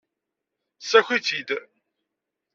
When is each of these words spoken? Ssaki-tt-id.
Ssaki-tt-id. 0.79 1.49